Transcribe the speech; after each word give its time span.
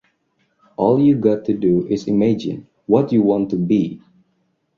All 0.77 0.99
you 0.99 1.13
got 1.15 1.45
to 1.45 1.53
do 1.55 1.85
is 1.87 2.07
imagine 2.07 2.65
what 2.87 3.11
you 3.11 3.21
want 3.21 3.51
to 3.51 3.55
be! 3.55 4.01